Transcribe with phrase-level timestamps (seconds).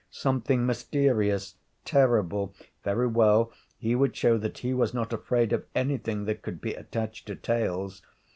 [0.09, 2.55] Something mysterious, terrible.
[2.83, 6.73] Very well, he would show that he was not afraid of anything that could be
[6.73, 8.01] attached to tails.